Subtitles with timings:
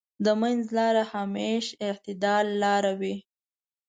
[0.25, 3.15] د منځ لاره همېش د اعتدال لاره وي.